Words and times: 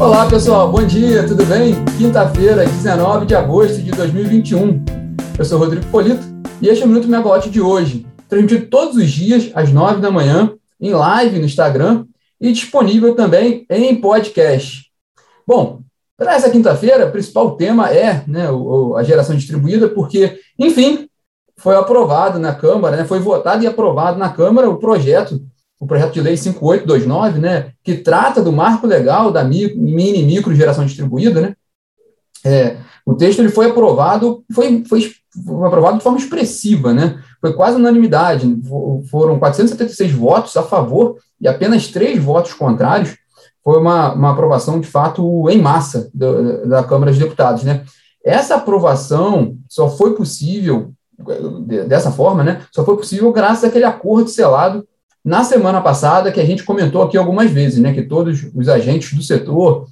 Olá, 0.00 0.26
pessoal. 0.26 0.72
Bom 0.72 0.82
dia, 0.86 1.26
tudo 1.26 1.44
bem? 1.44 1.74
Quinta-feira, 1.98 2.64
19 2.64 3.26
de 3.26 3.34
agosto 3.34 3.82
de 3.82 3.90
2021. 3.90 4.82
Eu 5.38 5.44
sou 5.44 5.58
Rodrigo 5.58 5.84
Polito 5.88 6.22
e 6.62 6.68
este 6.68 6.82
é 6.82 6.86
o 6.86 6.88
Minuto 6.88 7.06
Megawatt 7.06 7.50
de 7.50 7.60
hoje, 7.60 8.06
transmitido 8.26 8.64
todos 8.70 8.96
os 8.96 9.10
dias 9.10 9.50
às 9.54 9.70
9 9.70 10.00
da 10.00 10.10
manhã, 10.10 10.54
em 10.80 10.94
live 10.94 11.38
no 11.38 11.44
Instagram 11.44 12.06
e 12.40 12.50
disponível 12.50 13.14
também 13.14 13.66
em 13.68 13.94
podcast. 14.00 14.86
Bom, 15.46 15.82
para 16.16 16.34
essa 16.34 16.48
quinta-feira, 16.48 17.06
o 17.06 17.12
principal 17.12 17.54
tema 17.56 17.92
é 17.92 18.24
né, 18.26 18.46
a 18.96 19.02
geração 19.02 19.36
distribuída, 19.36 19.86
porque, 19.86 20.40
enfim, 20.58 21.10
foi 21.58 21.76
aprovado 21.76 22.38
na 22.38 22.54
Câmara, 22.54 22.96
né, 22.96 23.04
foi 23.04 23.18
votado 23.18 23.62
e 23.62 23.66
aprovado 23.66 24.18
na 24.18 24.30
Câmara 24.30 24.70
o 24.70 24.78
projeto 24.78 25.42
o 25.80 25.86
projeto 25.86 26.12
de 26.12 26.20
lei 26.20 26.36
5829, 26.36 27.38
né, 27.38 27.72
que 27.82 27.96
trata 27.96 28.42
do 28.42 28.52
marco 28.52 28.86
legal 28.86 29.32
da 29.32 29.42
mini 29.42 30.22
micro 30.22 30.54
geração 30.54 30.84
distribuída, 30.84 31.40
né, 31.40 31.54
é, 32.44 32.76
o 33.06 33.14
texto 33.14 33.38
ele 33.38 33.48
foi 33.48 33.70
aprovado, 33.70 34.44
foi, 34.52 34.84
foi, 34.86 35.10
aprovado 35.66 35.96
de 35.96 36.04
forma 36.04 36.18
expressiva, 36.18 36.92
né, 36.92 37.18
foi 37.40 37.54
quase 37.54 37.76
unanimidade, 37.76 38.46
foram 39.10 39.38
476 39.38 40.12
votos 40.12 40.54
a 40.54 40.62
favor 40.62 41.16
e 41.40 41.48
apenas 41.48 41.88
três 41.88 42.22
votos 42.22 42.52
contrários, 42.52 43.16
foi 43.64 43.78
uma, 43.78 44.12
uma 44.12 44.32
aprovação 44.32 44.80
de 44.80 44.86
fato 44.86 45.48
em 45.48 45.62
massa 45.62 46.10
da, 46.12 46.64
da 46.64 46.84
Câmara 46.84 47.10
dos 47.10 47.20
Deputados, 47.20 47.64
né. 47.64 47.84
Essa 48.22 48.56
aprovação 48.56 49.56
só 49.66 49.88
foi 49.88 50.14
possível 50.14 50.92
dessa 51.86 52.10
forma, 52.10 52.44
né, 52.44 52.66
só 52.70 52.84
foi 52.84 52.98
possível 52.98 53.32
graças 53.32 53.64
àquele 53.64 53.84
acordo 53.84 54.28
selado 54.28 54.86
na 55.24 55.44
semana 55.44 55.80
passada, 55.80 56.32
que 56.32 56.40
a 56.40 56.44
gente 56.44 56.64
comentou 56.64 57.02
aqui 57.02 57.16
algumas 57.16 57.50
vezes, 57.50 57.78
né, 57.78 57.92
que 57.92 58.02
todos 58.02 58.46
os 58.54 58.68
agentes 58.68 59.12
do 59.12 59.22
setor, 59.22 59.86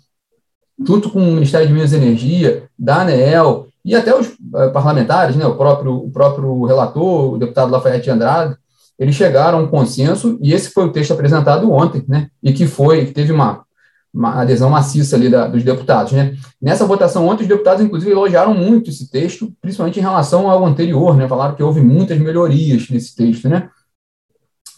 junto 0.85 1.11
com 1.11 1.21
o 1.21 1.33
Ministério 1.33 1.67
de 1.67 1.73
Minas 1.73 1.93
e 1.93 1.97
Energia, 1.97 2.65
da 2.79 3.03
ANEEL 3.03 3.69
e 3.85 3.95
até 3.95 4.15
os 4.15 4.27
uh, 4.29 4.73
parlamentares, 4.73 5.37
né, 5.37 5.47
o 5.47 5.57
próprio, 5.57 5.95
o 5.97 6.11
próprio 6.11 6.65
relator, 6.65 7.35
o 7.35 7.39
deputado 7.39 7.71
Lafayette 7.71 8.11
Andrade, 8.11 8.57
eles 8.99 9.15
chegaram 9.15 9.59
a 9.59 9.63
um 9.63 9.69
consenso, 9.69 10.39
e 10.43 10.53
esse 10.53 10.71
foi 10.71 10.85
o 10.85 10.93
texto 10.93 11.13
apresentado 11.13 11.71
ontem, 11.71 12.05
né, 12.09 12.29
e 12.43 12.53
que 12.53 12.67
foi, 12.67 13.07
que 13.07 13.13
teve 13.13 13.33
uma, 13.33 13.63
uma 14.13 14.41
adesão 14.41 14.71
maciça 14.71 15.15
ali 15.15 15.29
da, 15.29 15.47
dos 15.47 15.63
deputados, 15.63 16.13
né. 16.13 16.35
Nessa 16.61 16.85
votação 16.85 17.29
ontem, 17.29 17.43
os 17.43 17.49
deputados, 17.49 17.85
inclusive, 17.85 18.11
elogiaram 18.11 18.55
muito 18.55 18.91
esse 18.91 19.11
texto, 19.11 19.53
principalmente 19.61 19.99
em 19.99 20.03
relação 20.03 20.51
ao 20.51 20.65
anterior, 20.65 21.17
né, 21.17 21.29
falaram 21.29 21.55
que 21.55 21.63
houve 21.63 21.81
muitas 21.81 22.19
melhorias 22.19 22.89
nesse 22.89 23.15
texto, 23.15 23.49
né, 23.49 23.69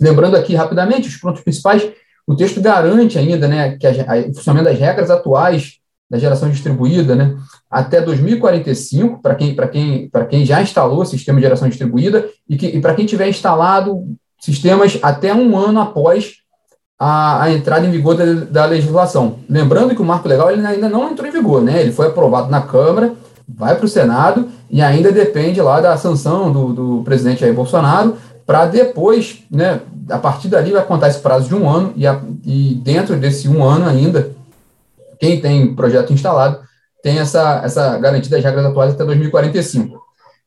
Lembrando 0.00 0.36
aqui 0.36 0.54
rapidamente 0.54 1.08
os 1.08 1.16
pontos 1.16 1.42
principais, 1.42 1.86
o 2.26 2.34
texto 2.34 2.60
garante 2.60 3.18
ainda 3.18 3.46
né, 3.46 3.76
que 3.76 3.86
a, 3.86 3.90
a, 3.90 4.18
o 4.20 4.34
funcionamento 4.34 4.70
das 4.70 4.78
regras 4.78 5.10
atuais 5.10 5.80
da 6.10 6.18
geração 6.18 6.50
distribuída 6.50 7.14
né, 7.14 7.36
até 7.70 8.00
2045, 8.00 9.22
para 9.22 9.34
quem, 9.36 9.54
quem, 9.70 10.10
quem 10.28 10.44
já 10.44 10.60
instalou 10.60 11.04
sistema 11.04 11.38
de 11.38 11.44
geração 11.44 11.68
distribuída, 11.68 12.28
e, 12.48 12.56
que, 12.56 12.66
e 12.66 12.80
para 12.80 12.94
quem 12.94 13.06
tiver 13.06 13.28
instalado 13.28 14.04
sistemas 14.40 14.98
até 15.02 15.32
um 15.32 15.56
ano 15.56 15.80
após 15.80 16.36
a, 16.98 17.44
a 17.44 17.52
entrada 17.52 17.86
em 17.86 17.90
vigor 17.90 18.16
da, 18.16 18.24
da, 18.24 18.64
legislação. 18.66 19.38
Lembrando 19.48 19.94
que 19.94 20.02
o 20.02 20.04
marco 20.04 20.28
legal 20.28 20.50
ele 20.50 20.66
ainda 20.66 20.88
não 20.88 21.10
entrou 21.10 21.28
em 21.28 21.32
vigor, 21.32 21.62
né? 21.62 21.80
ele 21.80 21.92
foi 21.92 22.08
aprovado 22.08 22.50
na 22.50 22.60
Câmara, 22.60 23.14
vai 23.48 23.76
para 23.76 23.86
o 23.86 23.88
Senado 23.88 24.48
e 24.68 24.82
ainda 24.82 25.12
depende 25.12 25.60
lá 25.60 25.80
da 25.80 25.96
sanção 25.96 26.52
do, 26.52 26.72
do 26.72 27.02
presidente 27.04 27.40
Jair 27.40 27.54
Bolsonaro 27.54 28.16
para 28.46 28.66
depois, 28.66 29.44
né, 29.48 29.80
a 30.10 30.18
partir 30.18 30.48
dali 30.48 30.72
vai 30.72 30.84
contar 30.84 31.08
esse 31.08 31.20
prazo 31.20 31.48
de 31.48 31.54
um 31.54 31.68
ano, 31.68 31.92
e, 31.96 32.06
a, 32.06 32.20
e 32.44 32.74
dentro 32.82 33.16
desse 33.16 33.48
um 33.48 33.62
ano 33.62 33.88
ainda, 33.88 34.32
quem 35.18 35.40
tem 35.40 35.74
projeto 35.74 36.12
instalado 36.12 36.60
tem 37.02 37.18
essa, 37.18 37.62
essa 37.64 37.98
garantia 37.98 38.30
das 38.30 38.44
regras 38.44 38.66
atuais 38.66 38.92
até 38.92 39.04
2045. 39.04 39.98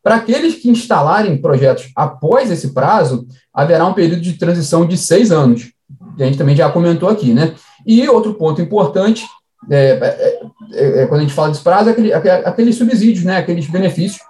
Para 0.04 0.16
aqueles 0.16 0.56
que 0.56 0.70
instalarem 0.70 1.38
projetos 1.38 1.92
após 1.96 2.52
esse 2.52 2.74
prazo, 2.74 3.26
haverá 3.54 3.86
um 3.86 3.94
período 3.94 4.22
de 4.22 4.34
transição 4.34 4.86
de 4.86 4.98
seis 4.98 5.32
anos, 5.32 5.72
que 6.16 6.22
a 6.22 6.26
gente 6.26 6.38
também 6.38 6.56
já 6.56 6.70
comentou 6.70 7.10
aqui, 7.10 7.34
né? 7.34 7.54
E 7.86 8.08
outro 8.08 8.34
ponto 8.34 8.62
importante, 8.62 9.26
é, 9.72 9.78
é, 9.78 10.40
é, 10.74 11.02
é 11.02 11.08
quando 11.08 11.22
a 11.22 11.24
gente 11.24 11.34
fala 11.34 11.50
desse 11.50 11.64
prazo, 11.64 11.90
é 11.90 11.92
aquele, 11.94 12.14
aqueles 12.14 12.76
subsídios, 12.76 13.24
né, 13.24 13.38
aqueles 13.38 13.66
benefícios 13.68 14.22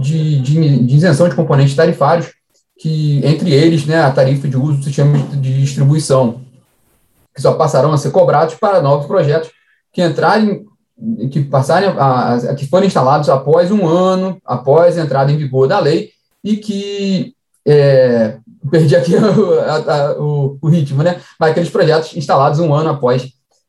de, 0.00 0.40
de, 0.40 0.78
de 0.84 0.96
isenção 0.96 1.28
de 1.28 1.34
componentes 1.34 1.74
tarifários 1.74 2.32
que 2.80 3.20
entre 3.26 3.52
eles, 3.52 3.84
né, 3.84 4.00
a 4.00 4.10
tarifa 4.10 4.48
de 4.48 4.56
uso 4.56 4.78
do 4.78 4.84
sistema 4.84 5.18
de 5.36 5.60
distribuição, 5.60 6.40
que 7.34 7.42
só 7.42 7.52
passarão 7.52 7.92
a 7.92 7.98
ser 7.98 8.10
cobrados 8.10 8.54
para 8.54 8.80
novos 8.80 9.06
projetos 9.06 9.50
que 9.92 10.02
entrarem, 10.02 10.64
que 11.30 11.42
passarem, 11.42 11.90
a, 11.90 12.34
a, 12.36 12.54
que 12.54 12.66
forem 12.66 12.86
instalados 12.86 13.28
após 13.28 13.70
um 13.70 13.86
ano, 13.86 14.40
após 14.46 14.96
a 14.96 15.02
entrada 15.02 15.30
em 15.30 15.36
vigor 15.36 15.68
da 15.68 15.78
lei, 15.78 16.08
e 16.42 16.56
que 16.56 17.34
é, 17.66 18.38
perdi 18.70 18.96
aqui 18.96 19.12
o, 20.18 20.22
o, 20.24 20.58
o, 20.62 20.68
ritmo, 20.70 21.02
né? 21.02 21.20
Mas 21.38 21.50
aqueles 21.50 21.68
projetos 21.68 22.16
instalados 22.16 22.60
um 22.60 22.72
ano 22.72 22.88
após 22.88 23.28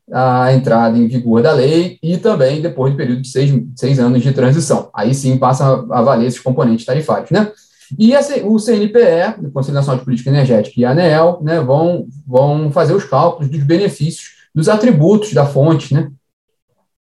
a 0.10 0.54
entrada 0.54 0.98
em 0.98 1.08
vigor 1.08 1.42
da 1.42 1.52
lei 1.52 2.00
e 2.02 2.18
também 2.18 2.62
depois 2.62 2.94
do 2.94 2.98
período 2.98 3.22
de 3.22 3.28
seis, 3.28 3.52
seis 3.76 4.00
anos 4.00 4.22
de 4.22 4.32
transição. 4.32 4.90
Aí 4.94 5.14
sim 5.14 5.38
passa 5.38 5.86
a 5.92 6.02
valer 6.02 6.28
esses 6.28 6.40
componentes 6.40 6.86
tarifários, 6.86 7.30
né? 7.30 7.52
E 7.98 8.14
o 8.44 8.60
CNPE, 8.60 9.46
o 9.46 9.52
Conselho 9.52 9.76
Nacional 9.76 10.00
de 10.00 10.06
Política 10.06 10.30
Energética 10.30 10.80
e 10.80 10.86
a 10.86 10.92
ANEEL, 10.92 11.40
né, 11.42 11.60
vão, 11.60 12.08
vão 12.28 12.72
fazer 12.72 12.94
os 12.94 13.04
cálculos 13.04 13.50
dos 13.50 13.64
benefícios, 13.64 14.30
dos 14.54 14.70
atributos 14.70 15.34
da 15.34 15.46
fonte, 15.46 15.94
né, 15.94 16.10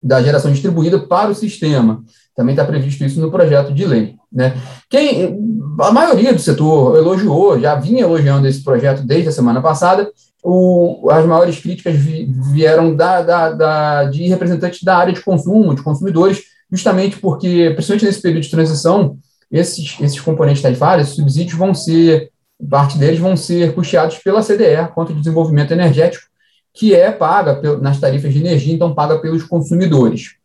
da 0.02 0.22
geração 0.22 0.50
distribuída 0.50 0.98
para 0.98 1.30
o 1.30 1.34
sistema. 1.34 2.02
Também 2.34 2.52
está 2.52 2.64
previsto 2.64 3.04
isso 3.04 3.20
no 3.20 3.30
projeto 3.30 3.72
de 3.72 3.84
lei. 3.84 4.14
Né. 4.32 4.54
Quem, 4.88 5.36
a 5.80 5.90
maioria 5.90 6.32
do 6.32 6.40
setor 6.40 6.96
elogiou, 6.96 7.58
já 7.58 7.74
vinha 7.74 8.02
elogiando 8.02 8.46
esse 8.46 8.62
projeto 8.62 9.02
desde 9.02 9.28
a 9.28 9.32
semana 9.32 9.60
passada, 9.60 10.10
o, 10.42 11.08
as 11.10 11.26
maiores 11.26 11.58
críticas 11.58 11.96
vieram 11.96 12.94
da, 12.94 13.22
da, 13.22 13.52
da, 13.52 14.04
de 14.04 14.28
representantes 14.28 14.82
da 14.82 14.96
área 14.96 15.12
de 15.12 15.20
consumo, 15.20 15.74
de 15.74 15.82
consumidores, 15.82 16.42
justamente 16.70 17.18
porque, 17.18 17.70
principalmente 17.74 18.04
nesse 18.04 18.22
período 18.22 18.44
de 18.44 18.50
transição, 18.50 19.18
esses, 19.50 19.96
esses 20.00 20.20
componentes 20.20 20.62
tarifários, 20.62 21.10
subsídios 21.10 21.58
vão 21.58 21.74
ser, 21.74 22.30
parte 22.68 22.98
deles 22.98 23.18
vão 23.18 23.36
ser 23.36 23.74
custeados 23.74 24.18
pela 24.18 24.42
CDE, 24.42 24.92
Conta 24.94 25.12
de 25.12 25.20
Desenvolvimento 25.20 25.72
Energético, 25.72 26.26
que 26.74 26.94
é 26.94 27.10
paga 27.10 27.60
nas 27.78 27.98
tarifas 27.98 28.32
de 28.32 28.40
energia, 28.40 28.72
então 28.72 28.94
paga 28.94 29.18
pelos 29.18 29.42
consumidores. 29.42 30.36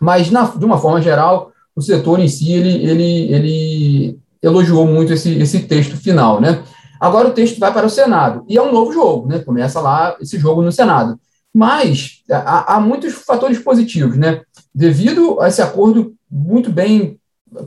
Mas, 0.00 0.30
na, 0.30 0.44
de 0.44 0.64
uma 0.64 0.78
forma 0.78 1.02
geral, 1.02 1.52
o 1.74 1.80
setor 1.80 2.20
em 2.20 2.28
si, 2.28 2.52
ele, 2.52 2.88
ele, 2.88 3.32
ele 3.32 4.18
elogiou 4.42 4.86
muito 4.86 5.12
esse, 5.12 5.36
esse 5.38 5.60
texto 5.60 5.96
final, 5.96 6.40
né? 6.40 6.62
Agora 7.00 7.28
o 7.28 7.32
texto 7.32 7.58
vai 7.58 7.72
para 7.72 7.86
o 7.86 7.90
Senado, 7.90 8.44
e 8.48 8.56
é 8.56 8.62
um 8.62 8.72
novo 8.72 8.92
jogo, 8.92 9.28
né? 9.28 9.38
Começa 9.40 9.80
lá 9.80 10.16
esse 10.20 10.38
jogo 10.38 10.62
no 10.62 10.70
Senado. 10.70 11.18
Mas 11.54 12.22
há, 12.30 12.74
há 12.74 12.80
muitos 12.80 13.14
fatores 13.14 13.58
positivos, 13.58 14.16
né? 14.16 14.42
Devido 14.74 15.40
a 15.40 15.48
esse 15.48 15.62
acordo 15.62 16.14
muito 16.30 16.70
bem 16.70 17.17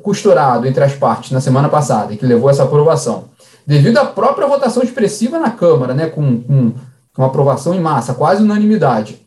costurado 0.01 0.67
entre 0.67 0.83
as 0.83 0.93
partes 0.93 1.31
na 1.31 1.41
semana 1.41 1.69
passada, 1.69 2.13
e 2.13 2.17
que 2.17 2.25
levou 2.25 2.49
essa 2.49 2.63
aprovação, 2.63 3.25
devido 3.65 3.97
à 3.97 4.05
própria 4.05 4.47
votação 4.47 4.83
expressiva 4.83 5.39
na 5.39 5.51
Câmara, 5.51 5.93
né, 5.93 6.07
com, 6.07 6.41
com, 6.41 6.73
com 7.13 7.23
aprovação 7.23 7.73
em 7.73 7.79
massa, 7.79 8.13
quase 8.13 8.43
unanimidade, 8.43 9.19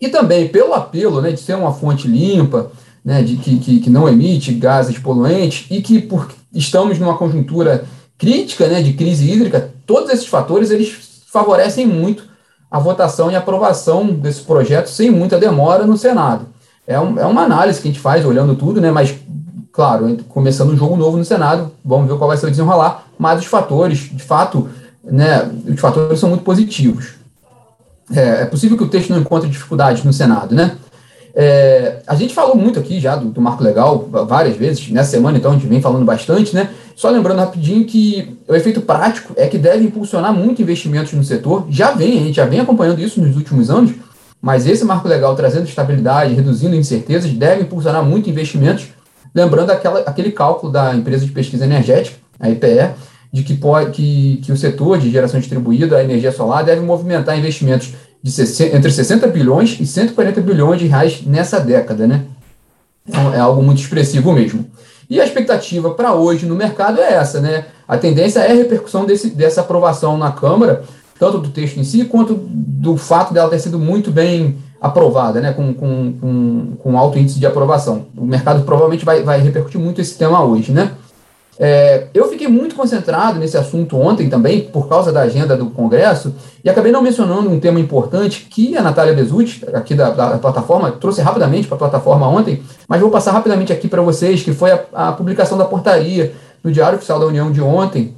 e 0.00 0.08
também 0.08 0.48
pelo 0.48 0.74
apelo 0.74 1.20
né, 1.20 1.32
de 1.32 1.40
ser 1.40 1.54
uma 1.54 1.72
fonte 1.72 2.06
limpa, 2.06 2.70
né, 3.04 3.22
de 3.22 3.36
que, 3.36 3.58
que, 3.58 3.80
que 3.80 3.90
não 3.90 4.08
emite 4.08 4.52
gases 4.52 4.98
poluentes, 4.98 5.66
e 5.70 5.80
que 5.80 6.00
por, 6.00 6.28
estamos 6.52 6.98
numa 6.98 7.16
conjuntura 7.16 7.84
crítica 8.18 8.66
né, 8.66 8.82
de 8.82 8.92
crise 8.94 9.30
hídrica, 9.30 9.72
todos 9.86 10.10
esses 10.10 10.26
fatores 10.26 10.70
eles 10.70 11.22
favorecem 11.26 11.86
muito 11.86 12.24
a 12.70 12.78
votação 12.78 13.30
e 13.30 13.36
aprovação 13.36 14.06
desse 14.08 14.42
projeto 14.42 14.88
sem 14.88 15.10
muita 15.10 15.38
demora 15.38 15.86
no 15.86 15.96
Senado. 15.96 16.46
É, 16.86 16.98
um, 16.98 17.18
é 17.18 17.26
uma 17.26 17.42
análise 17.42 17.80
que 17.80 17.88
a 17.88 17.90
gente 17.90 18.00
faz 18.00 18.24
olhando 18.24 18.54
tudo, 18.54 18.80
né, 18.80 18.90
mas 18.90 19.14
claro, 19.76 20.16
começando 20.30 20.72
um 20.72 20.76
jogo 20.76 20.96
novo 20.96 21.18
no 21.18 21.24
Senado, 21.24 21.70
vamos 21.84 22.08
ver 22.08 22.16
qual 22.16 22.28
vai 22.28 22.38
ser 22.38 22.46
o 22.46 22.50
desenrolar, 22.50 23.04
mas 23.18 23.40
os 23.40 23.44
fatores, 23.44 24.08
de 24.10 24.22
fato, 24.22 24.70
né, 25.04 25.50
os 25.68 25.78
fatores 25.78 26.18
são 26.18 26.30
muito 26.30 26.42
positivos. 26.42 27.10
É, 28.10 28.42
é 28.42 28.44
possível 28.46 28.78
que 28.78 28.84
o 28.84 28.88
texto 28.88 29.10
não 29.10 29.20
encontre 29.20 29.50
dificuldades 29.50 30.02
no 30.02 30.14
Senado, 30.14 30.54
né? 30.54 30.78
É, 31.34 31.98
a 32.06 32.14
gente 32.14 32.32
falou 32.32 32.56
muito 32.56 32.78
aqui 32.78 32.98
já 32.98 33.16
do, 33.16 33.26
do, 33.26 33.42
marco 33.42 33.62
legal 33.62 34.08
várias 34.26 34.56
vezes, 34.56 34.88
nessa 34.88 35.10
semana 35.10 35.36
então 35.36 35.50
a 35.50 35.54
gente 35.54 35.66
vem 35.66 35.82
falando 35.82 36.06
bastante, 36.06 36.54
né? 36.54 36.70
Só 36.94 37.10
lembrando 37.10 37.40
rapidinho 37.40 37.84
que 37.84 38.38
o 38.48 38.54
efeito 38.54 38.80
prático 38.80 39.34
é 39.36 39.46
que 39.46 39.58
deve 39.58 39.84
impulsionar 39.84 40.32
muito 40.32 40.62
investimentos 40.62 41.12
no 41.12 41.22
setor, 41.22 41.66
já 41.68 41.90
vem, 41.90 42.18
a 42.18 42.22
gente 42.22 42.36
já 42.36 42.46
vem 42.46 42.60
acompanhando 42.60 43.02
isso 43.02 43.20
nos 43.20 43.36
últimos 43.36 43.68
anos, 43.68 43.92
mas 44.40 44.66
esse 44.66 44.86
marco 44.86 45.06
legal 45.06 45.36
trazendo 45.36 45.68
estabilidade, 45.68 46.32
reduzindo 46.32 46.74
incertezas, 46.74 47.30
deve 47.32 47.64
impulsionar 47.64 48.02
muito 48.02 48.30
investimentos 48.30 48.95
Lembrando 49.36 49.70
aquela, 49.70 50.00
aquele 50.00 50.32
cálculo 50.32 50.72
da 50.72 50.94
empresa 50.94 51.26
de 51.26 51.30
pesquisa 51.30 51.66
energética, 51.66 52.16
a 52.40 52.48
IPE, 52.48 52.94
de 53.30 53.42
que, 53.42 53.54
pode, 53.54 53.90
que, 53.90 54.40
que 54.42 54.50
o 54.50 54.56
setor 54.56 54.98
de 54.98 55.10
geração 55.10 55.38
distribuída, 55.38 55.98
a 55.98 56.02
energia 56.02 56.32
solar, 56.32 56.64
deve 56.64 56.80
movimentar 56.80 57.38
investimentos 57.38 57.92
de 58.22 58.32
60, 58.32 58.74
entre 58.74 58.90
60 58.90 59.26
bilhões 59.26 59.76
e 59.78 59.84
140 59.84 60.40
bilhões 60.40 60.80
de 60.80 60.86
reais 60.86 61.20
nessa 61.26 61.60
década, 61.60 62.06
né? 62.06 62.24
Então, 63.06 63.34
é 63.34 63.38
algo 63.38 63.62
muito 63.62 63.78
expressivo 63.78 64.32
mesmo. 64.32 64.64
E 65.08 65.20
a 65.20 65.24
expectativa 65.26 65.90
para 65.90 66.14
hoje 66.14 66.46
no 66.46 66.56
mercado 66.56 66.98
é 66.98 67.12
essa, 67.12 67.38
né? 67.38 67.66
A 67.86 67.98
tendência 67.98 68.40
é 68.40 68.52
a 68.52 68.54
repercussão 68.54 69.04
desse, 69.04 69.28
dessa 69.28 69.60
aprovação 69.60 70.16
na 70.16 70.32
Câmara, 70.32 70.82
tanto 71.18 71.40
do 71.40 71.50
texto 71.50 71.78
em 71.78 71.84
si, 71.84 72.06
quanto 72.06 72.32
do 72.34 72.96
fato 72.96 73.34
dela 73.34 73.50
ter 73.50 73.58
sido 73.58 73.78
muito 73.78 74.10
bem 74.10 74.56
aprovada, 74.80 75.40
né? 75.40 75.52
Com, 75.52 75.74
com, 75.74 76.12
com, 76.20 76.76
com 76.78 76.98
alto 76.98 77.18
índice 77.18 77.38
de 77.38 77.46
aprovação. 77.46 78.06
O 78.16 78.24
mercado 78.24 78.62
provavelmente 78.64 79.04
vai, 79.04 79.22
vai 79.22 79.40
repercutir 79.40 79.80
muito 79.80 80.00
esse 80.00 80.16
tema 80.16 80.42
hoje, 80.44 80.72
né? 80.72 80.92
É, 81.58 82.08
eu 82.12 82.28
fiquei 82.28 82.48
muito 82.48 82.74
concentrado 82.74 83.38
nesse 83.38 83.56
assunto 83.56 83.98
ontem 83.98 84.28
também, 84.28 84.60
por 84.60 84.88
causa 84.88 85.10
da 85.10 85.22
agenda 85.22 85.56
do 85.56 85.70
Congresso, 85.70 86.34
e 86.62 86.68
acabei 86.68 86.92
não 86.92 87.00
mencionando 87.00 87.48
um 87.48 87.58
tema 87.58 87.80
importante 87.80 88.46
que 88.50 88.76
a 88.76 88.82
Natália 88.82 89.14
Bezutti, 89.14 89.64
aqui 89.72 89.94
da, 89.94 90.10
da 90.10 90.38
plataforma, 90.38 90.92
trouxe 90.92 91.22
rapidamente 91.22 91.66
para 91.66 91.76
a 91.76 91.78
plataforma 91.78 92.28
ontem, 92.28 92.62
mas 92.86 93.00
vou 93.00 93.10
passar 93.10 93.32
rapidamente 93.32 93.72
aqui 93.72 93.88
para 93.88 94.02
vocês, 94.02 94.42
que 94.42 94.52
foi 94.52 94.70
a, 94.70 94.84
a, 94.92 95.12
publicação 95.12 95.56
da 95.56 95.64
portaria 95.64 96.34
no 96.62 96.70
Diário 96.70 96.96
Oficial 96.98 97.18
da 97.18 97.26
União 97.26 97.50
de 97.50 97.62
ontem, 97.62 98.14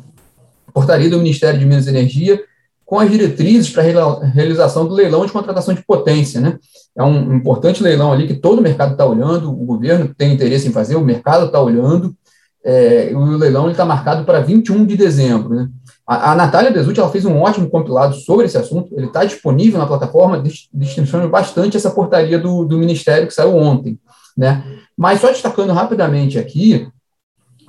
portaria 0.73 1.09
do 1.09 1.19
Ministério 1.19 1.61
de 1.61 1.65
Minas 1.67 1.87
e 1.87 1.91
Energia, 1.91 2.41
com 2.89 2.99
as 2.99 3.11
diretrizes 3.11 3.69
para 3.69 3.83
a 3.83 4.25
realização 4.25 4.89
do 4.89 4.95
leilão 4.95 5.27
de 5.27 5.31
contratação 5.31 5.75
de 5.75 5.85
potência. 5.85 6.41
Né? 6.41 6.59
É 6.97 7.05
um 7.05 7.35
importante 7.35 7.83
leilão 7.83 8.11
ali 8.11 8.27
que 8.27 8.33
todo 8.33 8.61
o 8.61 8.63
mercado 8.63 8.93
está 8.93 9.05
olhando, 9.05 9.51
o 9.51 9.67
governo 9.67 10.15
tem 10.17 10.33
interesse 10.33 10.67
em 10.67 10.73
fazer, 10.73 10.97
o 10.97 11.05
mercado 11.05 11.45
está 11.45 11.61
olhando, 11.61 12.17
é, 12.65 13.11
o 13.13 13.37
leilão 13.37 13.71
está 13.71 13.85
marcado 13.85 14.25
para 14.25 14.41
21 14.41 14.87
de 14.87 14.97
dezembro. 14.97 15.51
Né? 15.55 15.69
A, 16.07 16.33
a 16.33 16.35
Natália 16.35 16.71
Besutti 16.71 16.99
ela 16.99 17.11
fez 17.11 17.27
um 17.27 17.39
ótimo 17.43 17.69
compilado 17.69 18.15
sobre 18.15 18.47
esse 18.47 18.57
assunto, 18.57 18.89
ele 18.97 19.09
está 19.09 19.23
disponível 19.23 19.79
na 19.79 19.87
plataforma, 19.87 20.43
destrinchando 20.73 21.29
bastante 21.29 21.77
essa 21.77 21.91
portaria 21.91 22.39
do, 22.39 22.65
do 22.65 22.79
Ministério 22.79 23.29
que 23.29 23.35
saiu 23.35 23.55
ontem. 23.55 24.01
Né? 24.35 24.65
Mas 24.97 25.21
só 25.21 25.29
destacando 25.29 25.75
rapidamente 25.75 26.39
aqui, 26.39 26.89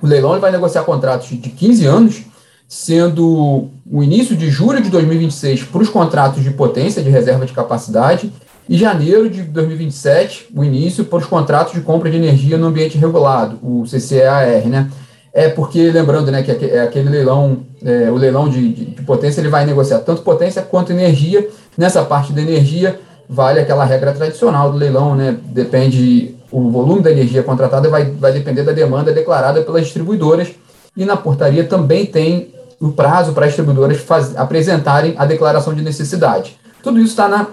o 0.02 0.06
leilão 0.06 0.40
vai 0.40 0.50
negociar 0.50 0.84
contratos 0.84 1.28
de 1.28 1.50
15 1.50 1.84
anos, 1.84 2.22
sendo 2.70 3.68
o 3.90 4.00
início 4.00 4.36
de 4.36 4.48
julho 4.48 4.80
de 4.80 4.90
2026 4.90 5.64
para 5.64 5.82
os 5.82 5.88
contratos 5.88 6.40
de 6.40 6.52
potência 6.52 7.02
de 7.02 7.10
reserva 7.10 7.44
de 7.44 7.52
capacidade 7.52 8.32
e 8.68 8.78
janeiro 8.78 9.28
de 9.28 9.42
2027, 9.42 10.50
o 10.54 10.62
início 10.62 11.04
para 11.04 11.18
os 11.18 11.26
contratos 11.26 11.72
de 11.72 11.80
compra 11.80 12.08
de 12.08 12.16
energia 12.16 12.56
no 12.56 12.68
ambiente 12.68 12.96
regulado, 12.96 13.58
o 13.60 13.82
CCEAR, 13.82 14.68
né? 14.68 14.88
É 15.32 15.48
porque, 15.48 15.90
lembrando, 15.90 16.30
né, 16.30 16.44
que 16.44 16.50
é 16.64 16.80
aquele 16.80 17.08
leilão, 17.08 17.58
é, 17.84 18.08
o 18.08 18.14
leilão 18.14 18.48
de, 18.48 18.72
de, 18.72 18.84
de, 18.84 19.02
potência, 19.02 19.40
ele 19.40 19.48
vai 19.48 19.66
negociar 19.66 19.98
tanto 20.00 20.22
potência 20.22 20.62
quanto 20.62 20.92
energia. 20.92 21.48
Nessa 21.76 22.04
parte 22.04 22.32
da 22.32 22.40
energia, 22.40 23.00
vale 23.28 23.58
aquela 23.58 23.84
regra 23.84 24.12
tradicional 24.12 24.70
do 24.70 24.78
leilão, 24.78 25.16
né? 25.16 25.36
Depende, 25.46 26.36
o 26.50 26.70
volume 26.70 27.02
da 27.02 27.10
energia 27.10 27.42
contratada 27.42 27.88
vai, 27.88 28.04
vai 28.04 28.32
depender 28.32 28.62
da 28.62 28.72
demanda 28.72 29.12
declarada 29.12 29.62
pelas 29.62 29.82
distribuidoras. 29.82 30.52
E 30.96 31.04
na 31.04 31.16
portaria 31.16 31.64
também 31.64 32.06
tem 32.06 32.52
o 32.80 32.92
prazo 32.92 33.32
para 33.32 33.44
as 33.44 33.50
distribuidoras 33.50 33.98
faz, 33.98 34.36
apresentarem 34.36 35.14
a 35.18 35.26
declaração 35.26 35.74
de 35.74 35.82
necessidade. 35.82 36.58
Tudo 36.82 36.98
isso 36.98 37.10
está 37.10 37.28
na 37.28 37.46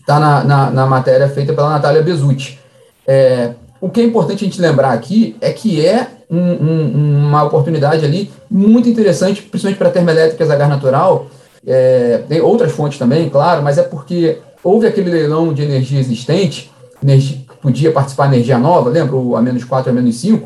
está 0.00 0.20
na, 0.20 0.44
na, 0.44 0.70
na, 0.70 0.86
matéria 0.86 1.26
feita 1.30 1.54
pela 1.54 1.70
Natália 1.70 2.02
Bezutti. 2.02 2.60
É, 3.06 3.52
o 3.80 3.88
que 3.88 4.02
é 4.02 4.04
importante 4.04 4.44
a 4.44 4.46
gente 4.46 4.60
lembrar 4.60 4.92
aqui 4.92 5.34
é 5.40 5.50
que 5.50 5.84
é 5.84 6.08
um, 6.30 6.38
um, 6.38 7.26
uma 7.26 7.42
oportunidade 7.44 8.04
ali 8.04 8.30
muito 8.50 8.86
interessante, 8.86 9.40
principalmente 9.40 9.78
para 9.78 9.90
termoelétricas 9.90 10.50
a 10.50 10.56
gás 10.56 10.68
natural. 10.68 11.26
É, 11.66 12.22
tem 12.28 12.38
outras 12.40 12.72
fontes 12.72 12.98
também, 12.98 13.30
claro, 13.30 13.62
mas 13.62 13.78
é 13.78 13.82
porque 13.82 14.38
houve 14.62 14.86
aquele 14.86 15.10
leilão 15.10 15.54
de 15.54 15.62
energia 15.62 15.98
existente, 15.98 16.70
energia, 17.02 17.38
podia 17.62 17.90
participar 17.90 18.26
energia 18.26 18.58
nova, 18.58 18.90
lembra 18.90 19.16
o 19.16 19.36
A-4 19.36 19.86
e 19.86 19.98
A-5, 19.98 20.42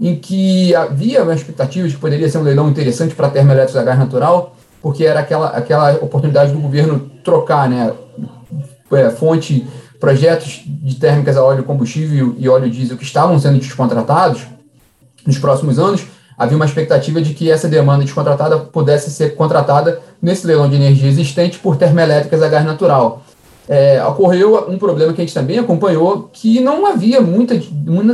em 0.00 0.16
que 0.16 0.74
havia 0.74 1.22
uma 1.22 1.34
expectativa 1.34 1.86
de 1.86 1.94
que 1.94 2.00
poderia 2.00 2.28
ser 2.28 2.38
um 2.38 2.42
leilão 2.42 2.68
interessante 2.68 3.14
para 3.14 3.30
termoelétricas 3.30 3.80
a 3.80 3.84
gás 3.84 3.98
natural, 3.98 4.56
porque 4.80 5.04
era 5.04 5.20
aquela, 5.20 5.48
aquela 5.48 5.92
oportunidade 5.96 6.52
do 6.52 6.58
governo 6.58 7.10
trocar 7.22 7.68
né, 7.68 7.92
é, 8.92 9.10
fonte, 9.10 9.66
projetos 10.00 10.62
de 10.66 10.96
térmicas 10.96 11.36
a 11.36 11.44
óleo 11.44 11.62
combustível 11.62 12.34
e 12.36 12.48
óleo 12.48 12.68
diesel 12.68 12.96
que 12.96 13.04
estavam 13.04 13.38
sendo 13.38 13.58
descontratados 13.58 14.42
nos 15.24 15.38
próximos 15.38 15.78
anos, 15.78 16.04
havia 16.36 16.56
uma 16.56 16.64
expectativa 16.64 17.20
de 17.22 17.34
que 17.34 17.50
essa 17.50 17.68
demanda 17.68 18.04
descontratada 18.04 18.58
pudesse 18.58 19.10
ser 19.10 19.36
contratada 19.36 20.00
nesse 20.20 20.46
leilão 20.46 20.68
de 20.68 20.74
energia 20.74 21.08
existente 21.08 21.58
por 21.58 21.76
termoelétricas 21.76 22.42
a 22.42 22.48
gás 22.48 22.64
natural. 22.64 23.21
É, 23.74 24.04
ocorreu 24.04 24.68
um 24.68 24.76
problema 24.76 25.14
que 25.14 25.22
a 25.22 25.24
gente 25.24 25.32
também 25.32 25.58
acompanhou, 25.58 26.28
que 26.30 26.60
não 26.60 26.84
havia 26.84 27.22
muita, 27.22 27.58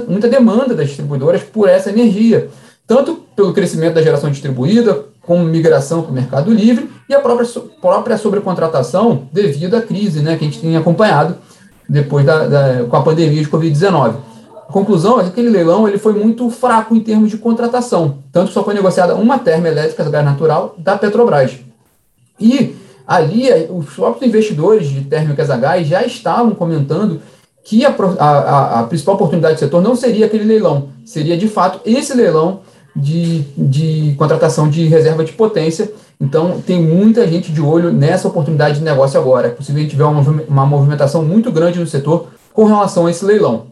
muita 0.06 0.28
demanda 0.28 0.72
das 0.72 0.86
distribuidoras 0.86 1.42
por 1.42 1.68
essa 1.68 1.90
energia, 1.90 2.48
tanto 2.86 3.24
pelo 3.34 3.52
crescimento 3.52 3.94
da 3.94 4.02
geração 4.02 4.30
distribuída, 4.30 5.06
com 5.20 5.40
migração 5.40 6.02
para 6.02 6.12
o 6.12 6.14
mercado 6.14 6.52
livre 6.52 6.88
e 7.08 7.14
a 7.14 7.18
própria, 7.18 7.48
própria 7.80 8.16
sobrecontratação 8.16 9.28
devido 9.32 9.74
à 9.74 9.82
crise 9.82 10.20
né, 10.20 10.36
que 10.36 10.44
a 10.44 10.48
gente 10.48 10.60
tem 10.60 10.76
acompanhado 10.76 11.34
depois 11.88 12.24
da, 12.24 12.46
da 12.46 12.84
com 12.84 12.96
a 12.96 13.02
pandemia 13.02 13.42
de 13.42 13.50
Covid-19. 13.50 14.14
A 14.68 14.72
conclusão 14.72 15.18
é 15.18 15.24
que 15.24 15.30
aquele 15.30 15.50
leilão 15.50 15.88
ele 15.88 15.98
foi 15.98 16.12
muito 16.12 16.48
fraco 16.50 16.94
em 16.94 17.00
termos 17.00 17.30
de 17.30 17.36
contratação, 17.36 18.18
tanto 18.30 18.48
que 18.48 18.54
só 18.54 18.62
foi 18.62 18.74
negociada 18.74 19.16
uma 19.16 19.40
termoelétrica 19.40 20.04
de 20.04 20.10
gás 20.10 20.24
natural 20.24 20.76
da 20.78 20.96
Petrobras. 20.96 21.56
E 22.38 22.76
ali 23.08 23.48
os 23.70 23.86
próprios 23.86 24.28
investidores 24.28 24.86
de 24.86 25.00
térmicas 25.00 25.48
a 25.48 25.56
gás 25.56 25.88
já 25.88 26.04
estavam 26.04 26.50
comentando 26.50 27.22
que 27.64 27.84
a, 27.86 27.94
a, 28.18 28.80
a 28.80 28.82
principal 28.84 29.14
oportunidade 29.14 29.54
do 29.54 29.60
setor 29.60 29.82
não 29.82 29.96
seria 29.96 30.26
aquele 30.26 30.44
leilão, 30.44 30.90
seria 31.06 31.36
de 31.36 31.48
fato 31.48 31.80
esse 31.86 32.14
leilão 32.14 32.60
de, 32.94 33.40
de 33.56 34.14
contratação 34.18 34.68
de 34.68 34.86
reserva 34.86 35.24
de 35.24 35.32
potência. 35.32 35.90
Então, 36.20 36.60
tem 36.60 36.82
muita 36.82 37.26
gente 37.26 37.52
de 37.52 37.60
olho 37.60 37.92
nessa 37.92 38.28
oportunidade 38.28 38.78
de 38.78 38.84
negócio 38.84 39.18
agora. 39.18 39.46
É 39.46 39.50
possível 39.50 39.80
a 39.80 39.84
gente 39.84 39.96
ver 39.96 40.02
uma, 40.02 40.20
uma 40.48 40.66
movimentação 40.66 41.24
muito 41.24 41.52
grande 41.52 41.78
no 41.78 41.86
setor 41.86 42.28
com 42.52 42.64
relação 42.64 43.06
a 43.06 43.10
esse 43.10 43.24
leilão. 43.24 43.68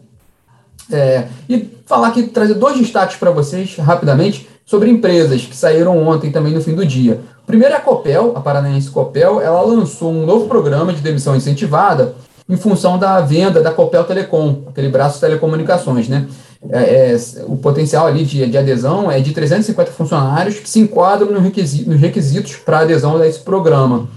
É, 0.89 1.25
e 1.49 1.69
falar 1.85 2.07
aqui, 2.07 2.23
trazer 2.23 2.53
dois 2.53 2.77
destaques 2.77 3.17
para 3.17 3.31
vocês 3.31 3.75
rapidamente 3.75 4.47
sobre 4.67 4.91
empresas 4.91 5.41
que 5.43 5.55
saíram 5.55 5.97
ontem 6.07 6.29
também 6.29 6.53
no 6.53 6.61
fim 6.61 6.75
do 6.75 6.85
dia. 6.85 7.19
primeiro 7.47 7.73
a 7.73 7.79
Copel, 7.79 8.33
a 8.35 8.41
Paranaense 8.41 8.91
Copel, 8.91 9.41
ela 9.41 9.61
lançou 9.61 10.11
um 10.11 10.25
novo 10.25 10.47
programa 10.47 10.93
de 10.93 11.01
demissão 11.01 11.35
incentivada 11.35 12.13
em 12.47 12.55
função 12.55 12.99
da 12.99 13.19
venda 13.21 13.63
da 13.63 13.71
Copel 13.71 14.03
Telecom, 14.03 14.63
aquele 14.67 14.89
braço 14.89 15.15
de 15.15 15.21
telecomunicações, 15.21 16.07
né? 16.07 16.27
é, 16.69 17.13
é, 17.13 17.17
o 17.45 17.57
potencial 17.57 18.07
ali 18.07 18.23
de, 18.23 18.45
de, 18.45 18.57
adesão 18.57 19.11
é 19.11 19.19
de 19.19 19.31
350 19.31 19.91
funcionários 19.91 20.59
que 20.59 20.69
se 20.69 20.79
enquadram 20.79 21.31
no 21.31 21.39
requisito, 21.39 21.89
nos 21.89 21.99
requisitos 21.99 22.55
para 22.55 22.79
adesão 22.79 23.17
a 23.17 23.27
esse 23.27 23.39
programa. 23.39 24.07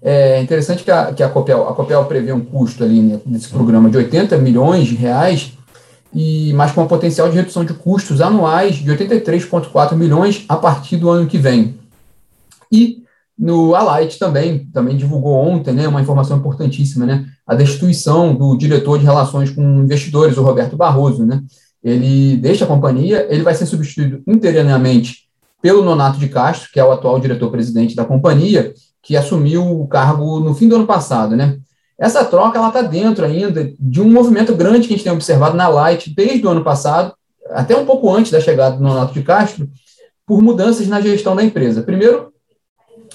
É 0.00 0.40
interessante 0.40 0.84
que 0.84 0.90
a, 0.90 1.12
que 1.12 1.22
a 1.22 1.28
Copel, 1.28 1.68
a 1.68 1.74
Copel 1.74 2.04
prevê 2.04 2.32
um 2.32 2.40
custo 2.40 2.84
ali 2.84 3.00
né, 3.00 3.18
programa 3.50 3.90
de 3.90 3.96
80 3.96 4.36
milhões 4.38 4.86
de 4.86 4.94
reais, 4.94 5.52
e 6.14 6.52
mas 6.54 6.72
com 6.72 6.82
um 6.82 6.88
potencial 6.88 7.28
de 7.28 7.36
redução 7.36 7.64
de 7.64 7.74
custos 7.74 8.20
anuais 8.20 8.76
de 8.76 8.90
83,4 8.90 9.94
milhões 9.94 10.44
a 10.48 10.56
partir 10.56 10.96
do 10.96 11.10
ano 11.10 11.28
que 11.28 11.38
vem. 11.38 11.78
E 12.72 13.02
no 13.38 13.74
Alight 13.74 14.18
também, 14.18 14.66
também 14.72 14.96
divulgou 14.96 15.34
ontem 15.34 15.72
né, 15.72 15.86
uma 15.86 16.00
informação 16.00 16.38
importantíssima, 16.38 17.06
né, 17.06 17.26
a 17.46 17.54
destituição 17.54 18.34
do 18.34 18.56
diretor 18.56 18.98
de 18.98 19.04
relações 19.04 19.50
com 19.50 19.62
investidores, 19.80 20.36
o 20.36 20.42
Roberto 20.42 20.76
Barroso, 20.76 21.24
né, 21.24 21.42
ele 21.82 22.36
deixa 22.36 22.64
a 22.64 22.68
companhia, 22.68 23.26
ele 23.30 23.44
vai 23.44 23.54
ser 23.54 23.66
substituído 23.66 24.22
interinamente 24.26 25.28
pelo 25.62 25.84
Nonato 25.84 26.18
de 26.18 26.28
Castro, 26.28 26.70
que 26.72 26.80
é 26.80 26.84
o 26.84 26.90
atual 26.90 27.18
diretor-presidente 27.20 27.94
da 27.94 28.04
companhia, 28.04 28.72
que 29.02 29.16
assumiu 29.16 29.80
o 29.80 29.86
cargo 29.86 30.40
no 30.40 30.54
fim 30.54 30.68
do 30.68 30.76
ano 30.76 30.86
passado, 30.86 31.36
né? 31.36 31.58
Essa 31.98 32.24
troca 32.24 32.64
está 32.64 32.82
dentro 32.82 33.24
ainda 33.24 33.72
de 33.78 34.00
um 34.00 34.08
movimento 34.08 34.54
grande 34.54 34.86
que 34.86 34.94
a 34.94 34.96
gente 34.96 35.04
tem 35.04 35.12
observado 35.12 35.56
na 35.56 35.68
Light 35.68 36.14
desde 36.14 36.46
o 36.46 36.50
ano 36.50 36.62
passado, 36.62 37.12
até 37.50 37.76
um 37.76 37.84
pouco 37.84 38.14
antes 38.14 38.30
da 38.30 38.40
chegada 38.40 38.76
do 38.76 38.82
Nonato 38.82 39.12
de 39.12 39.22
Castro, 39.22 39.68
por 40.24 40.40
mudanças 40.40 40.86
na 40.86 41.00
gestão 41.00 41.34
da 41.34 41.42
empresa. 41.42 41.82
Primeiro, 41.82 42.32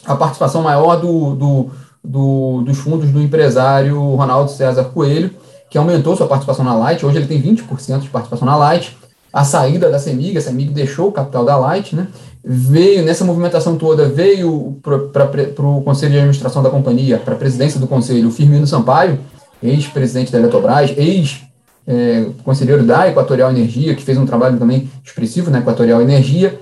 a 0.05 0.15
participação 0.15 0.61
maior 0.61 0.97
do, 0.97 1.35
do, 1.35 1.71
do, 2.03 2.61
dos 2.63 2.77
fundos 2.79 3.09
do 3.09 3.21
empresário 3.21 3.97
Ronaldo 4.15 4.51
César 4.51 4.85
Coelho, 4.85 5.31
que 5.69 5.77
aumentou 5.77 6.15
sua 6.15 6.27
participação 6.27 6.65
na 6.65 6.75
Light, 6.75 7.05
hoje 7.05 7.17
ele 7.17 7.27
tem 7.27 7.41
20% 7.41 7.99
de 7.99 8.09
participação 8.09 8.45
na 8.45 8.55
Light, 8.57 8.97
a 9.31 9.43
saída 9.43 9.89
da 9.89 9.97
CEMIG, 9.97 10.37
a 10.37 10.41
CEMIG 10.41 10.71
deixou 10.71 11.07
o 11.07 11.11
capital 11.11 11.45
da 11.45 11.57
Light, 11.57 11.95
né? 11.95 12.07
Veio, 12.43 13.03
nessa 13.03 13.23
movimentação 13.23 13.77
toda, 13.77 14.09
veio 14.09 14.77
para 14.81 15.65
o 15.65 15.81
Conselho 15.81 16.11
de 16.11 16.17
Administração 16.17 16.61
da 16.61 16.69
companhia, 16.69 17.17
para 17.17 17.33
a 17.35 17.37
presidência 17.37 17.79
do 17.79 17.87
Conselho, 17.87 18.27
o 18.27 18.31
Firmino 18.31 18.67
Sampaio, 18.67 19.19
ex-presidente 19.61 20.31
da 20.31 20.39
Eletrobras, 20.39 20.93
ex-conselheiro 20.97 22.81
é, 22.81 22.85
da 22.85 23.07
Equatorial 23.07 23.49
Energia, 23.49 23.95
que 23.95 24.03
fez 24.03 24.17
um 24.17 24.25
trabalho 24.25 24.57
também 24.57 24.89
expressivo 25.03 25.49
na 25.49 25.59
Equatorial 25.59 26.01
Energia, 26.01 26.59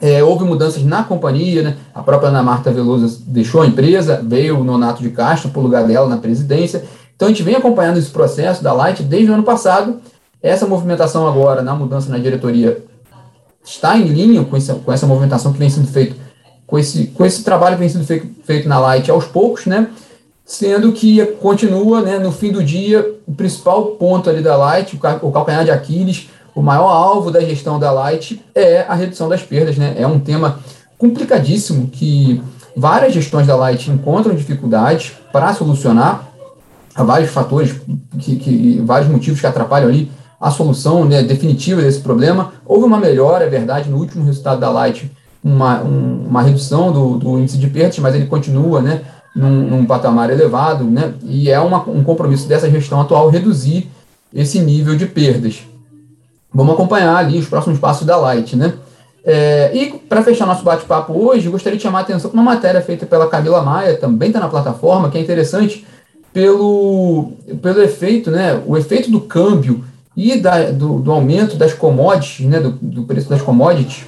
É, 0.00 0.22
houve 0.22 0.44
mudanças 0.44 0.82
na 0.84 1.04
companhia, 1.04 1.62
né? 1.62 1.76
a 1.94 2.02
própria 2.02 2.28
Ana 2.28 2.42
Marta 2.42 2.70
Veloso 2.70 3.22
deixou 3.26 3.62
a 3.62 3.66
empresa, 3.66 4.20
veio 4.22 4.58
o 4.58 4.64
Nonato 4.64 5.00
de 5.00 5.08
Castro 5.10 5.50
para 5.50 5.60
o 5.60 5.62
lugar 5.62 5.84
dela 5.86 6.08
na 6.08 6.18
presidência. 6.18 6.82
Então 7.14 7.28
a 7.28 7.30
gente 7.30 7.44
vem 7.44 7.54
acompanhando 7.54 7.96
esse 7.96 8.10
processo 8.10 8.62
da 8.62 8.72
Light 8.72 9.02
desde 9.02 9.30
o 9.30 9.34
ano 9.34 9.44
passado. 9.44 10.00
Essa 10.42 10.66
movimentação 10.66 11.26
agora, 11.26 11.62
na 11.62 11.74
mudança 11.74 12.10
na 12.10 12.18
diretoria, 12.18 12.84
está 13.64 13.96
em 13.96 14.04
linha 14.04 14.44
com 14.44 14.56
essa, 14.56 14.74
com 14.74 14.92
essa 14.92 15.06
movimentação 15.06 15.52
que 15.52 15.58
vem 15.58 15.70
sendo 15.70 15.88
feita, 15.88 16.14
com 16.66 16.78
esse, 16.78 17.06
com 17.08 17.24
esse 17.24 17.42
trabalho 17.42 17.76
que 17.76 17.80
vem 17.80 17.88
sendo 17.88 18.04
feito, 18.04 18.28
feito 18.44 18.68
na 18.68 18.78
Light 18.78 19.10
aos 19.10 19.24
poucos, 19.24 19.66
né? 19.66 19.88
Sendo 20.44 20.92
que 20.92 21.24
continua, 21.40 22.02
né, 22.02 22.18
no 22.18 22.30
fim 22.30 22.52
do 22.52 22.62
dia, 22.62 23.14
o 23.26 23.34
principal 23.34 23.86
ponto 23.92 24.28
ali 24.28 24.42
da 24.42 24.56
Light, 24.56 24.94
o 25.22 25.32
calcanhar 25.32 25.64
de 25.64 25.70
Aquiles, 25.70 26.28
o 26.54 26.62
maior 26.62 26.88
alvo 26.88 27.30
da 27.30 27.40
gestão 27.40 27.78
da 27.78 27.90
Light 27.90 28.44
é 28.54 28.82
a 28.82 28.94
redução 28.94 29.28
das 29.28 29.42
perdas, 29.42 29.76
né? 29.76 29.94
É 29.96 30.06
um 30.06 30.20
tema 30.20 30.60
complicadíssimo 30.98 31.88
que 31.88 32.42
várias 32.76 33.12
gestões 33.12 33.46
da 33.46 33.56
Light 33.56 33.90
encontram 33.90 34.34
dificuldades 34.34 35.12
para 35.32 35.54
solucionar. 35.54 36.28
Há 36.94 37.02
vários 37.02 37.30
fatores, 37.30 37.74
que, 38.20 38.36
que, 38.36 38.80
vários 38.84 39.10
motivos 39.10 39.40
que 39.40 39.46
atrapalham 39.46 39.88
ali 39.88 40.10
a 40.44 40.50
solução 40.50 41.06
né, 41.06 41.22
definitiva 41.22 41.80
desse 41.80 42.00
problema. 42.00 42.52
Houve 42.66 42.84
uma 42.84 42.98
melhora, 42.98 43.46
é 43.46 43.48
verdade, 43.48 43.88
no 43.88 43.96
último 43.96 44.26
resultado 44.26 44.60
da 44.60 44.68
Light, 44.68 45.10
uma, 45.42 45.82
um, 45.82 46.26
uma 46.28 46.42
redução 46.42 46.92
do, 46.92 47.16
do, 47.16 47.38
índice 47.38 47.56
de 47.56 47.66
perdas, 47.66 47.98
mas 47.98 48.14
ele 48.14 48.26
continua 48.26 48.82
né, 48.82 49.00
num, 49.34 49.70
num 49.70 49.86
patamar 49.86 50.28
elevado, 50.28 50.84
né, 50.84 51.14
e 51.22 51.50
é 51.50 51.58
uma, 51.58 51.78
um 51.88 52.04
compromisso 52.04 52.46
dessa 52.46 52.70
gestão 52.70 53.00
atual 53.00 53.30
reduzir 53.30 53.90
esse 54.34 54.58
nível 54.58 54.94
de 54.94 55.06
perdas. 55.06 55.62
Vamos 56.52 56.74
acompanhar 56.74 57.16
ali 57.16 57.38
os 57.38 57.48
próximos 57.48 57.78
passos 57.78 58.06
da 58.06 58.18
Light, 58.18 58.54
né? 58.54 58.74
É, 59.24 59.74
e 59.74 59.98
para 59.98 60.22
fechar 60.22 60.44
nosso 60.44 60.62
bate-papo 60.62 61.14
hoje, 61.14 61.48
gostaria 61.48 61.78
de 61.78 61.82
chamar 61.82 62.00
a 62.00 62.02
atenção 62.02 62.30
para 62.30 62.38
uma 62.38 62.52
matéria 62.52 62.82
feita 62.82 63.06
pela 63.06 63.28
Camila 63.28 63.62
Maia, 63.62 63.96
também 63.96 64.28
está 64.28 64.40
na 64.40 64.48
plataforma, 64.48 65.08
que 65.08 65.16
é 65.16 65.22
interessante 65.22 65.86
pelo, 66.34 67.32
pelo 67.62 67.80
efeito, 67.80 68.30
né? 68.30 68.62
O 68.66 68.76
efeito 68.76 69.10
do 69.10 69.22
câmbio 69.22 69.82
e 70.16 70.36
da, 70.36 70.70
do, 70.70 71.00
do 71.00 71.10
aumento 71.10 71.56
das 71.56 71.72
commodities, 71.72 72.46
né? 72.46 72.60
Do, 72.60 72.70
do 72.70 73.02
preço 73.04 73.28
das 73.28 73.42
commodities, 73.42 74.06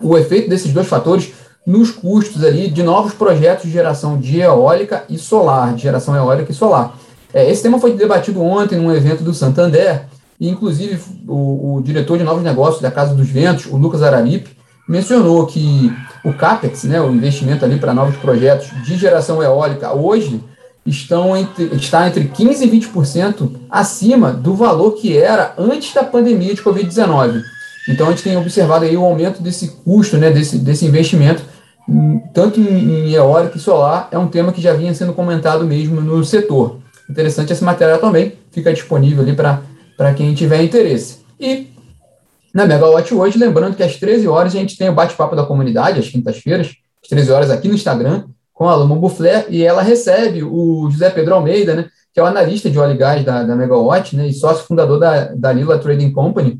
o 0.00 0.16
efeito 0.16 0.48
desses 0.48 0.72
dois 0.72 0.86
fatores 0.86 1.32
nos 1.66 1.90
custos 1.90 2.44
ali 2.44 2.70
de 2.70 2.82
novos 2.82 3.12
projetos 3.12 3.64
de 3.64 3.72
geração 3.72 4.18
de 4.18 4.40
eólica 4.40 5.04
e 5.08 5.18
solar, 5.18 5.74
de 5.74 5.82
geração 5.82 6.14
eólica 6.14 6.52
e 6.52 6.54
solar. 6.54 6.96
É, 7.34 7.50
esse 7.50 7.62
tema 7.62 7.80
foi 7.80 7.92
debatido 7.94 8.40
ontem 8.42 8.78
num 8.78 8.92
evento 8.92 9.24
do 9.24 9.34
Santander, 9.34 10.04
e, 10.38 10.48
inclusive, 10.48 11.00
o, 11.26 11.76
o, 11.76 11.82
diretor 11.82 12.18
de 12.18 12.24
novos 12.24 12.42
negócios 12.42 12.80
da 12.80 12.90
Casa 12.90 13.14
dos 13.14 13.28
Ventos, 13.28 13.66
o 13.66 13.76
Lucas 13.76 14.02
Araripe, 14.02 14.56
mencionou 14.88 15.46
que 15.46 15.92
o 16.24 16.32
CAPEX, 16.32 16.84
né, 16.84 17.00
o 17.00 17.10
investimento 17.10 17.64
ali 17.64 17.78
para 17.78 17.94
novos 17.94 18.16
projetos 18.16 18.70
de 18.84 18.96
geração 18.96 19.42
eólica, 19.42 19.92
hoje 19.92 20.40
estão 20.86 21.36
entre, 21.36 21.64
está 21.76 22.06
entre 22.06 22.24
15% 22.24 22.62
e 22.62 22.80
20% 22.80 23.50
acima 23.70 24.32
do 24.32 24.54
valor 24.54 24.92
que 24.92 25.16
era 25.16 25.54
antes 25.58 25.92
da 25.92 26.04
pandemia 26.04 26.54
de 26.54 26.62
Covid-19. 26.62 27.42
Então, 27.88 28.08
a 28.08 28.10
gente 28.10 28.22
tem 28.22 28.36
observado 28.36 28.84
aí 28.84 28.96
o 28.96 29.04
aumento 29.04 29.42
desse 29.42 29.68
custo, 29.84 30.16
né, 30.16 30.30
desse, 30.30 30.58
desse 30.58 30.84
investimento, 30.84 31.42
tanto 32.34 32.60
em, 32.60 33.12
eólica 33.12 33.56
e 33.56 33.60
solar, 33.60 34.08
é 34.10 34.18
um 34.18 34.26
tema 34.26 34.52
que 34.52 34.60
já 34.60 34.72
vinha 34.72 34.92
sendo 34.92 35.12
comentado 35.12 35.64
mesmo 35.64 36.00
no 36.00 36.24
setor. 36.24 36.78
Interessante 37.08 37.52
esse 37.52 37.62
material 37.62 37.98
também, 37.98 38.32
fica 38.50 38.72
disponível 38.72 39.22
ali 39.22 39.34
para 39.34 39.62
para 39.96 40.12
quem 40.14 40.34
tiver 40.34 40.62
interesse. 40.62 41.18
E 41.40 41.68
na 42.54 42.66
Megawatt 42.66 43.12
hoje, 43.14 43.38
lembrando 43.38 43.76
que 43.76 43.82
às 43.82 43.96
13 43.96 44.28
horas 44.28 44.54
a 44.54 44.58
gente 44.58 44.76
tem 44.76 44.88
o 44.88 44.94
bate-papo 44.94 45.34
da 45.34 45.44
comunidade, 45.44 45.98
às 45.98 46.08
quintas-feiras, 46.08 46.74
às 47.02 47.08
13 47.08 47.30
horas 47.32 47.50
aqui 47.50 47.68
no 47.68 47.74
Instagram, 47.74 48.24
com 48.56 48.70
a 48.70 48.74
Luma 48.74 48.96
Buffler, 48.96 49.44
e 49.50 49.62
ela 49.62 49.82
recebe 49.82 50.42
o 50.42 50.90
José 50.90 51.10
Pedro 51.10 51.34
Almeida, 51.34 51.74
né, 51.74 51.90
que 52.12 52.18
é 52.18 52.22
o 52.22 52.26
analista 52.26 52.70
de 52.70 52.78
óleo 52.78 52.94
e 52.94 52.96
gás 52.96 53.22
da, 53.22 53.42
da 53.42 53.54
Megawatt, 53.54 54.16
né, 54.16 54.26
e 54.26 54.32
sócio 54.32 54.64
fundador 54.64 54.98
da, 54.98 55.26
da 55.34 55.52
Lila 55.52 55.78
Trading 55.78 56.10
Company. 56.10 56.58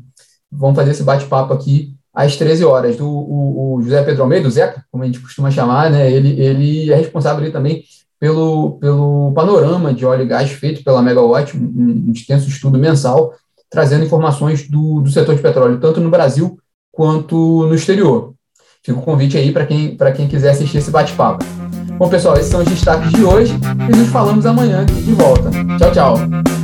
Vamos 0.51 0.75
fazer 0.75 0.91
esse 0.91 1.01
bate-papo 1.01 1.53
aqui 1.53 1.95
às 2.13 2.35
13 2.37 2.63
horas. 2.63 2.97
Do, 2.97 3.09
o, 3.09 3.77
o, 3.77 3.81
José 3.81 4.03
Pedro 4.03 4.21
Almeida, 4.21 4.47
o 4.47 4.51
Zeca, 4.51 4.85
como 4.91 5.03
a 5.03 5.07
gente 5.07 5.19
costuma 5.19 5.49
chamar, 5.49 5.89
né, 5.89 6.11
ele, 6.11 6.39
ele 6.39 6.93
é 6.93 6.95
responsável 6.95 7.43
ali 7.43 7.51
também 7.51 7.83
pelo, 8.19 8.73
pelo 8.73 9.31
panorama 9.33 9.91
de 9.91 10.05
óleo 10.05 10.21
e 10.21 10.27
gás 10.27 10.51
feito 10.51 10.83
pela 10.83 11.01
Megawatt, 11.01 11.57
um, 11.57 12.05
um 12.09 12.11
extenso 12.11 12.47
estudo 12.47 12.77
mensal, 12.77 13.33
trazendo 13.71 14.05
informações 14.05 14.69
do, 14.69 15.01
do 15.01 15.09
setor 15.09 15.33
de 15.33 15.41
petróleo, 15.41 15.79
tanto 15.79 15.99
no 15.99 16.11
Brasil 16.11 16.59
quanto 16.91 17.65
no 17.65 17.73
exterior. 17.73 18.35
Fica 18.83 18.99
o 18.99 19.01
convite 19.01 19.35
aí 19.35 19.51
para 19.51 19.65
quem, 19.65 19.97
quem 20.15 20.27
quiser 20.27 20.51
assistir 20.51 20.77
esse 20.77 20.91
bate-papo. 20.91 21.66
Bom, 21.97 22.07
pessoal, 22.09 22.35
esses 22.37 22.51
são 22.51 22.61
os 22.61 22.67
destaques 22.67 23.11
de 23.11 23.23
hoje 23.23 23.59
e 23.91 23.95
nos 23.95 24.09
falamos 24.09 24.45
amanhã 24.45 24.85
de 24.85 25.13
volta. 25.13 25.49
Tchau, 25.79 25.91
tchau. 25.91 26.56